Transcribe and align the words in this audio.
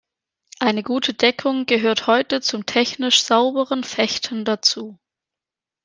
Eine 0.59 0.81
gute 0.81 1.13
Deckung 1.13 1.67
gehört 1.67 2.07
heute 2.07 2.41
zum 2.41 2.65
technisch 2.65 3.23
sauberen 3.23 3.83
Fechten 3.83 4.45
dazu. 4.45 4.97